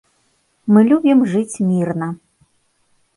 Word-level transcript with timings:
Мы 0.77 0.81
любім 0.91 1.21
жыць 1.33 1.61
мірна. 1.69 2.07